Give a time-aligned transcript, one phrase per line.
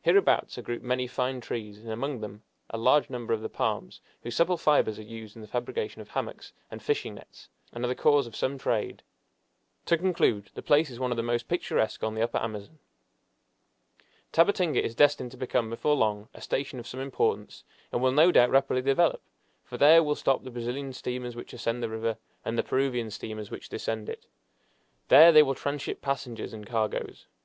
[0.00, 4.00] Hereabouts are grouped many fine trees, and among them a large number of the palms,
[4.24, 7.86] whose supple fibers are used in the fabrication of hammocks and fishing nets, and are
[7.86, 9.04] the cause of some trade.
[9.86, 12.80] To conclude, the place is one of the most picturesque on the Upper Amazon.
[14.32, 17.62] Tabatinga is destined to become before long a station of some importance,
[17.92, 19.22] and will no doubt rapidly develop,
[19.62, 23.52] for there will stop the Brazilian steamers which ascend the river, and the Peruvian steamers
[23.52, 24.26] which descend it.
[25.06, 27.28] There they will tranship passengers and cargoes.